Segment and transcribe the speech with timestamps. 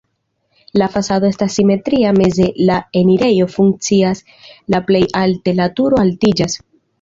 [0.81, 4.25] La fasado estas simetria, meze la enirejo funkcias,
[4.77, 6.59] la plej alte la turo altiĝas.